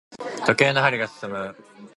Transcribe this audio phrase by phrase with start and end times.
[0.47, 1.55] 時計の針が進む。